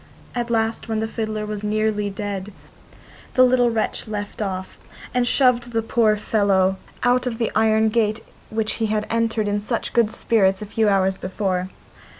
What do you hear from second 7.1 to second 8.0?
of the iron